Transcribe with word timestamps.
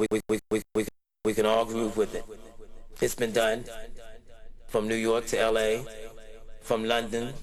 we, 0.00 0.06
we, 0.28 0.38
we, 0.50 0.62
we, 0.74 0.86
we, 1.24 1.34
can 1.34 1.44
all 1.44 1.64
groove 1.64 1.96
with 1.96 2.14
it. 2.14 2.24
It's 3.00 3.14
been 3.14 3.32
done 3.32 3.64
from 4.68 4.88
New 4.88 4.94
York 4.94 5.26
to 5.26 5.50
LA, 5.50 5.82
from 6.62 6.84
London 6.84 7.34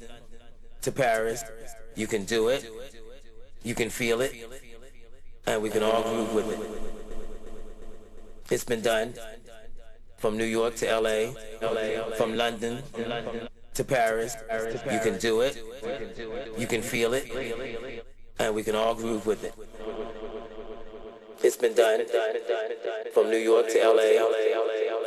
to 0.81 0.91
Paris. 0.91 1.43
You 1.96 2.07
can 2.07 2.25
do 2.25 2.47
it. 2.49 2.67
You 3.63 3.75
can 3.75 3.89
feel 3.89 4.21
it. 4.21 4.33
And 5.46 5.62
we 5.62 5.70
can 5.70 5.83
all 5.83 6.01
groove 6.04 6.33
with 6.33 6.51
it. 6.51 6.59
It's 8.49 8.63
been 8.63 8.81
done 8.81 9.13
from 10.17 10.37
New 10.37 10.46
York 10.46 10.76
to 10.78 10.99
LA, 10.99 11.33
from 12.15 12.35
London 12.35 12.81
to 13.76 13.83
Paris. 13.83 14.35
You 14.92 14.99
can 14.99 15.19
do 15.19 15.42
it. 15.42 15.62
You 16.58 16.66
can 16.66 16.81
feel 16.81 17.13
it. 17.13 17.26
And 18.39 18.55
we 18.55 18.63
can 18.63 18.76
all 18.76 18.95
groove 18.95 19.26
with 19.26 19.44
it. 19.44 19.53
It's 21.44 21.55
been 21.55 21.76
done 21.76 22.02
from 23.13 23.30
New 23.30 23.38
York 23.38 23.70
to 23.70 23.77
LA, 23.77 24.25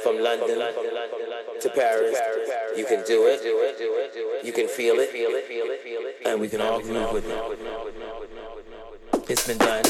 from 0.02 0.22
London 0.22 0.58
to 1.60 1.68
Paris. 1.70 2.16
You 2.76 2.84
can 2.84 3.04
do 3.04 3.26
it. 3.26 3.42
You 4.44 4.52
can 4.52 4.68
feel 4.68 4.94
it. 4.98 5.10
And 6.26 6.40
we 6.40 6.48
can 6.48 6.60
all 6.60 6.80
groove 6.80 7.12
with 7.12 7.26
it. 7.28 7.36
It's 9.28 9.46
been 9.46 9.58
done 9.58 9.84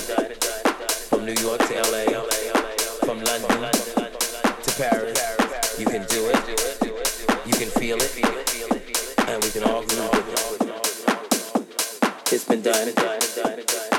from 1.11 1.27
New 1.27 1.35
York 1.35 1.61
to 1.61 1.75
LA, 1.75 2.05
from 3.05 3.23
London 3.23 3.71
to 4.63 4.73
Paris. 4.79 5.79
You 5.79 5.87
can 5.87 6.07
do 6.07 6.31
it. 6.31 6.39
You 7.47 7.53
can 7.53 7.69
feel 7.69 7.99
it. 8.01 8.17
And 9.29 9.43
we 9.45 9.51
can 9.51 9.63
all 9.65 9.83
groove 9.85 10.11
with 10.11 10.29
it. 12.29 12.33
It's 12.33 12.45
been 12.45 12.63
done 12.63 12.93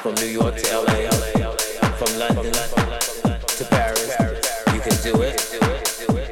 from 0.02 0.16
New 0.16 0.26
York 0.28 0.56
to 0.56 0.78
LA 0.82 1.71
from 2.02 2.18
London 2.18 2.52
to 2.52 3.64
Paris. 3.70 4.18
You 4.74 4.82
can 4.82 4.98
do 5.04 5.22
it. 5.22 5.38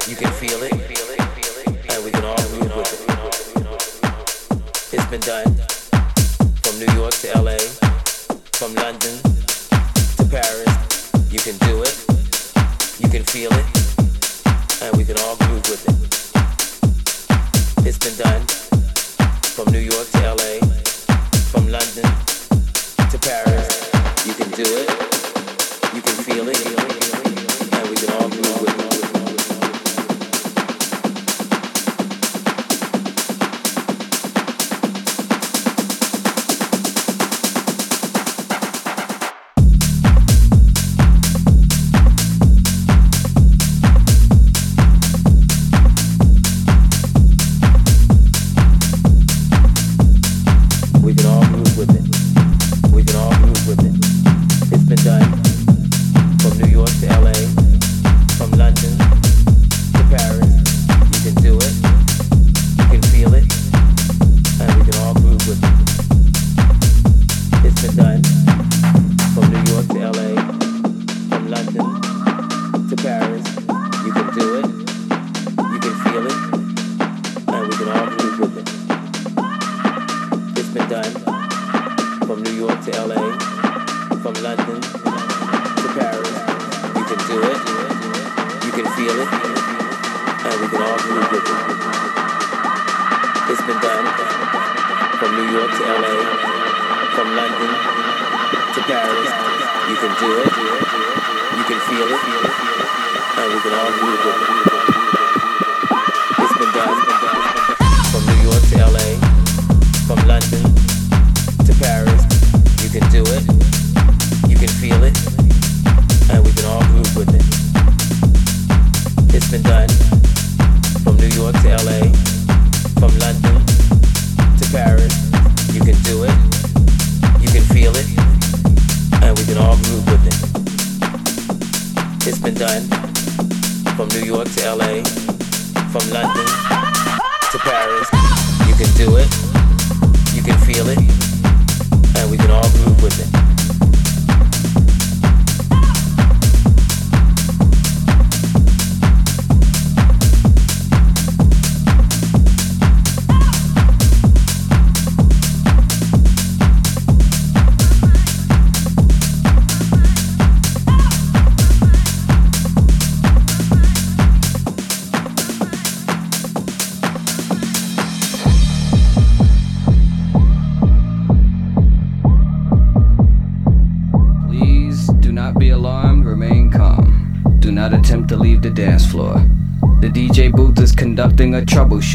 You 0.09 0.15
can 0.15 0.31
feel 0.31 0.63
it. 0.63 0.73
And 1.93 2.03
we 2.03 2.09
can 2.09 2.25
all 2.25 2.41
move 2.49 2.75
with 2.75 2.89
it. 2.89 2.99
It's 4.91 5.05
been 5.13 5.21
done 5.21 5.53
from 6.63 6.79
New 6.79 6.91
York 6.97 7.13
to 7.21 7.39
LA, 7.39 7.59
from 8.57 8.73
London 8.73 9.21
to 10.17 10.25
Paris. 10.25 11.11
You 11.29 11.37
can 11.37 11.55
do 11.67 11.83
it. 11.83 11.95
You 12.97 13.07
can 13.07 13.23
feel 13.23 13.51
it. 13.53 13.65
And 14.81 14.97
we 14.97 15.05
can 15.05 15.19
all 15.19 15.37
move 15.49 15.69
with 15.69 15.85
it. 15.85 15.93
It's 17.85 17.99
been 17.99 18.17
done 18.17 18.41
from 19.53 19.71
New 19.71 19.85
York 19.85 20.09
to 20.13 20.33
LA, 20.33 20.65
from 21.51 21.69
London 21.69 22.09
to 23.11 23.19
Paris. 23.19 23.91
You 24.25 24.33
can 24.33 24.49
do 24.49 24.65
it 24.65 25.18
feel 26.29 26.47
it, 26.47 26.65
and 27.73 27.89
we 27.89 27.95
can 27.95 28.13
all 28.13 28.29
move 28.29 28.61
with 28.61 28.69
it. 28.69 28.78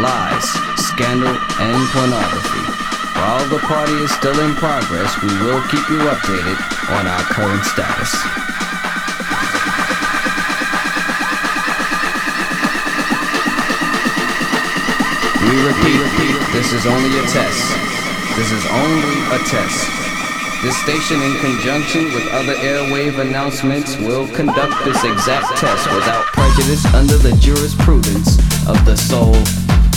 lies, 0.00 0.46
scandal, 0.90 1.34
and 1.58 1.80
pornography. 1.90 2.64
While 3.18 3.48
the 3.48 3.58
party 3.66 3.92
is 3.98 4.10
still 4.12 4.38
in 4.40 4.54
progress, 4.56 5.10
we 5.22 5.28
will 5.42 5.62
keep 5.68 5.82
you 5.90 5.98
updated 6.06 6.58
on 6.94 7.06
our 7.06 7.24
current 7.34 7.64
status. 7.64 8.14
We 15.42 15.56
repeat, 15.66 15.98
this 16.52 16.72
is 16.72 16.86
only 16.86 17.18
a 17.18 17.26
test. 17.26 17.62
This 18.36 18.52
is 18.52 18.64
only 18.70 19.18
a 19.34 19.38
test. 19.50 19.98
This 20.62 20.76
station, 20.82 21.22
in 21.22 21.38
conjunction 21.40 22.04
with 22.12 22.26
other 22.32 22.54
airwave 22.54 23.18
announcements, 23.18 23.96
will 23.98 24.26
conduct 24.34 24.84
this 24.84 25.02
exact 25.04 25.56
test 25.56 25.86
without 25.92 26.24
prejudice 26.26 26.84
under 26.94 27.16
the 27.16 27.32
jurisprudence 27.36 28.38
of 28.66 28.84
the 28.84 28.96
soul, 28.96 29.34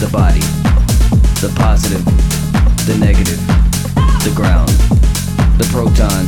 the 0.00 0.08
body, 0.12 0.40
the 1.40 1.50
positive, 1.56 2.04
the 2.84 2.96
negative, 3.00 3.40
the 4.24 4.32
ground, 4.34 4.68
the 5.56 5.66
proton, 5.72 6.26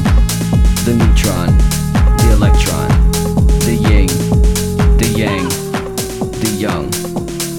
the 0.86 0.94
neutron, 0.96 1.52
the 2.16 2.32
electron, 2.32 2.88
the 3.68 3.76
yin, 3.76 4.08
the 4.96 5.08
yang, 5.14 5.44
the 6.40 6.48
young, 6.56 6.88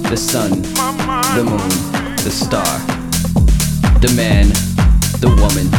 the 0.09 0.17
sun, 0.17 0.63
the 1.35 1.43
moon, 1.45 1.69
the 2.23 2.31
star, 2.31 2.65
the 3.99 4.11
man, 4.15 4.47
the 5.21 5.29
woman, 5.37 5.69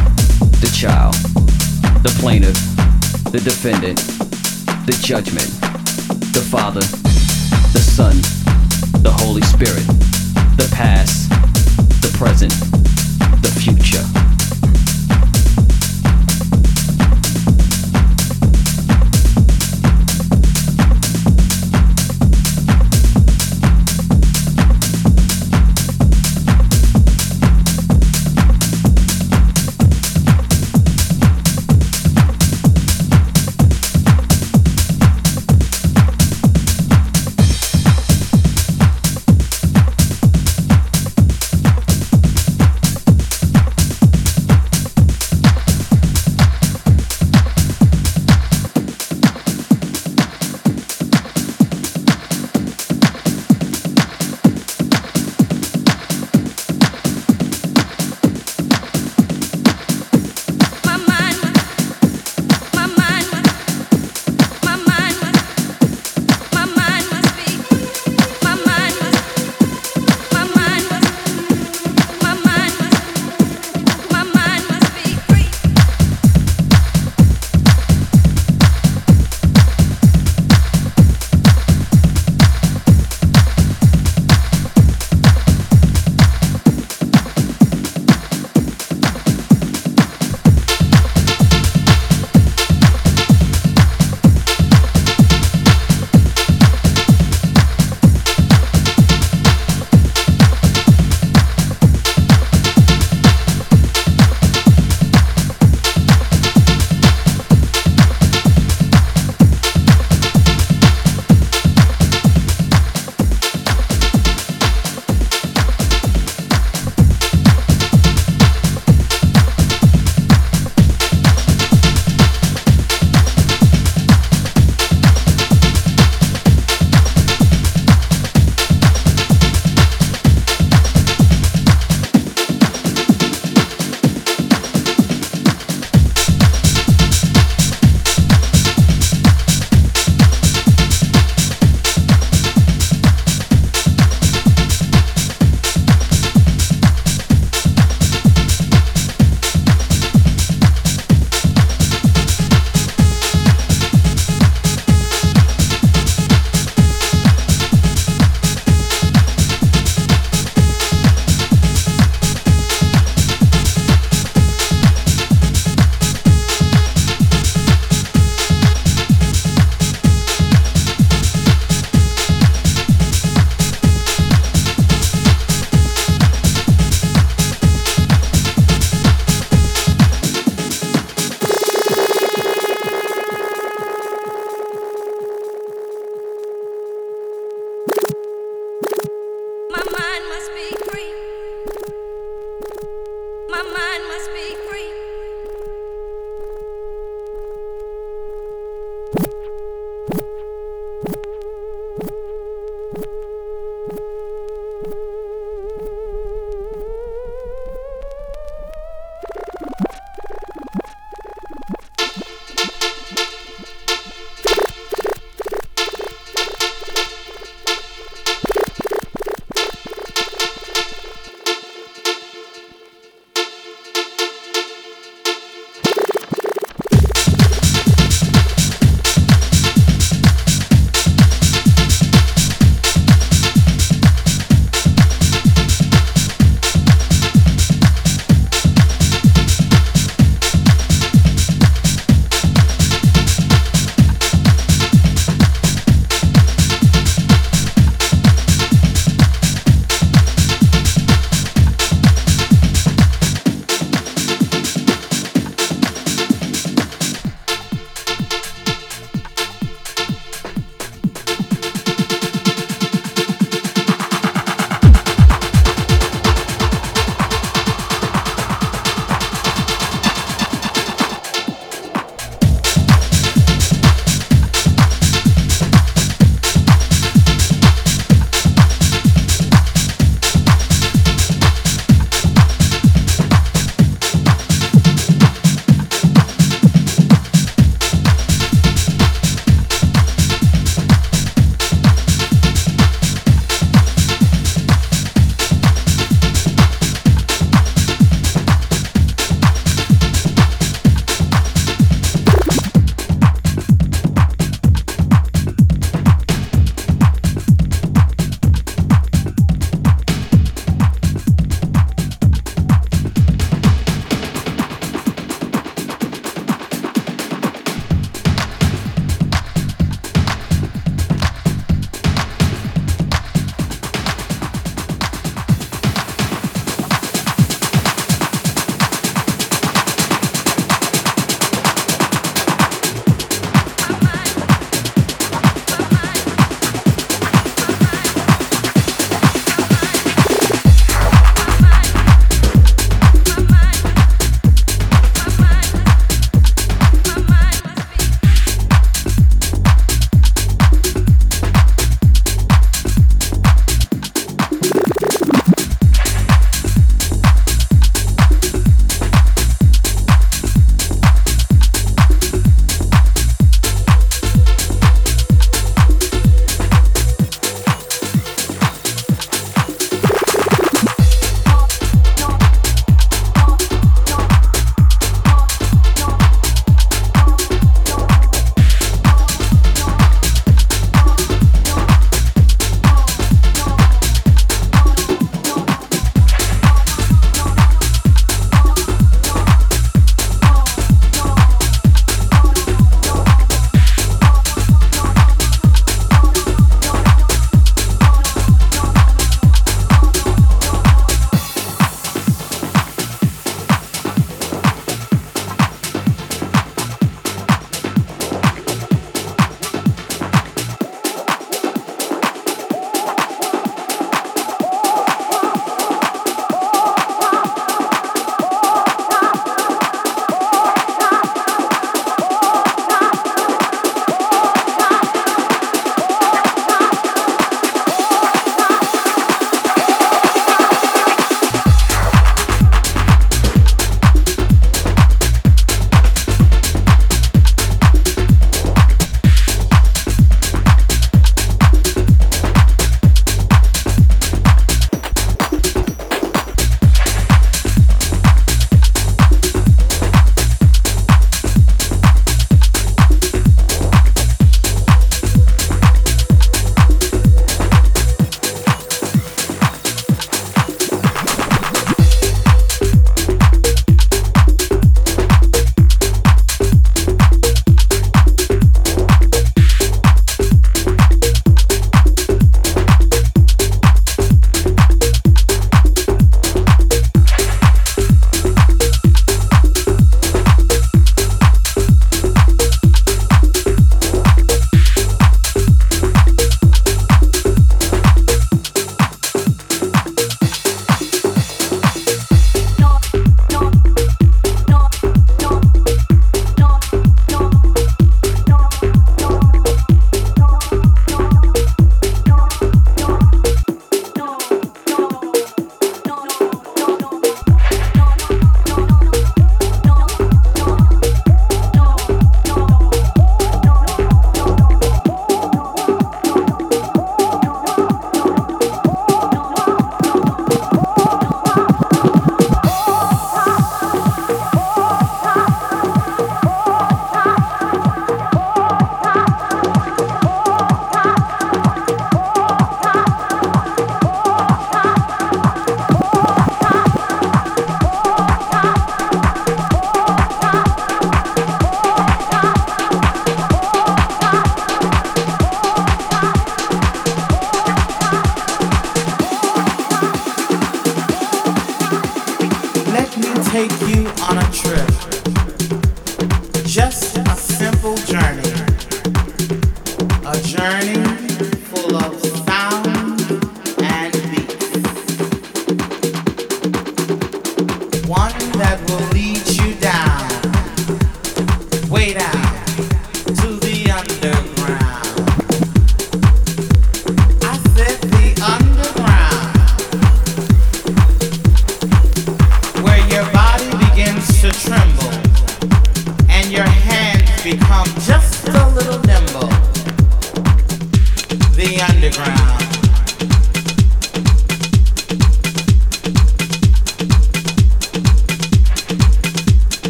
the 0.61 0.71
child, 0.73 1.15
the 2.05 2.17
plaintiff, 2.21 2.55
the 3.33 3.41
defendant, 3.41 3.99
the 4.87 4.97
judgment, 5.03 5.51
the 6.33 6.47
Father, 6.51 6.83
the 7.73 7.81
Son, 7.81 8.15
the 9.03 9.11
Holy 9.11 9.43
Spirit, 9.43 10.10
the 10.61 10.75
past, 10.75 11.31
the 12.03 12.15
present, 12.19 12.70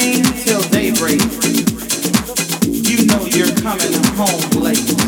till 0.00 0.62
daybreak. 0.70 1.20
You 2.64 3.06
know 3.06 3.26
you're 3.26 3.54
coming 3.56 3.92
home 4.16 4.62
late. 4.62 5.01